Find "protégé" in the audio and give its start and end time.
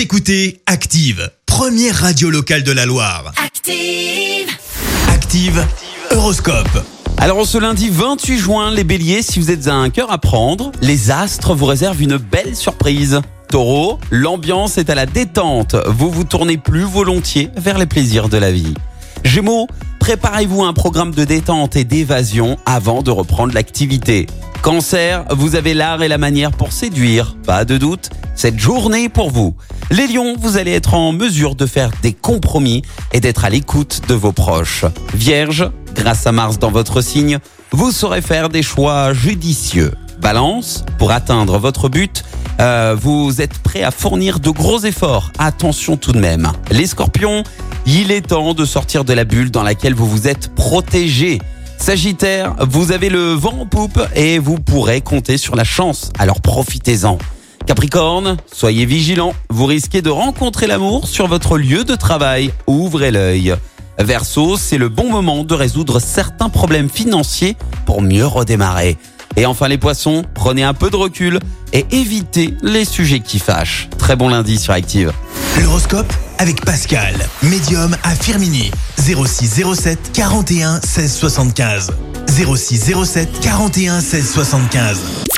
50.54-51.42